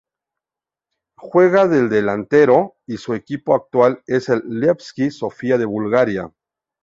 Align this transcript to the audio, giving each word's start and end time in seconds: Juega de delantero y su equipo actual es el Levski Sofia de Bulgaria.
Juega 1.19 1.67
de 1.67 1.87
delantero 1.87 2.73
y 2.87 2.97
su 2.97 3.13
equipo 3.13 3.53
actual 3.53 4.01
es 4.07 4.29
el 4.29 4.41
Levski 4.47 5.11
Sofia 5.11 5.59
de 5.59 5.65
Bulgaria. 5.65 6.33